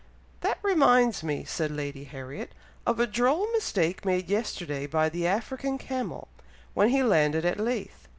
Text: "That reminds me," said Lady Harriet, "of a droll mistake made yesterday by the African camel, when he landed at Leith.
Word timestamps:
"That 0.39 0.57
reminds 0.63 1.21
me," 1.21 1.43
said 1.43 1.69
Lady 1.69 2.05
Harriet, 2.05 2.53
"of 2.87 2.99
a 2.99 3.05
droll 3.05 3.45
mistake 3.51 4.03
made 4.03 4.31
yesterday 4.31 4.87
by 4.87 5.09
the 5.09 5.27
African 5.27 5.77
camel, 5.77 6.27
when 6.73 6.89
he 6.89 7.03
landed 7.03 7.45
at 7.45 7.59
Leith. 7.59 8.07